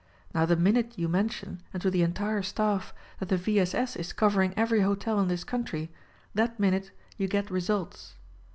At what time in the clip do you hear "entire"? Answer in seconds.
2.01-2.41